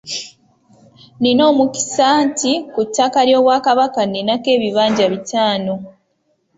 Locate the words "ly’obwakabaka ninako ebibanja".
3.27-5.05